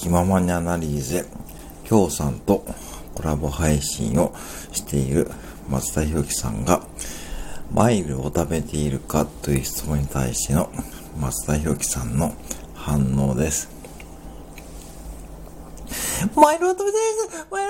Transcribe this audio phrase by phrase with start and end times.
[0.00, 1.26] 気ままにアナリーゼ、
[1.84, 2.64] きょうさんと
[3.14, 4.34] コラボ配信を
[4.72, 5.30] している
[5.68, 6.82] 松田博樹さんが、
[7.70, 10.70] マイルを食べているかという質問に対しての
[11.18, 12.34] 松田博樹さんの
[12.74, 13.68] 反応です。
[16.34, 17.69] マイルを食べているマイル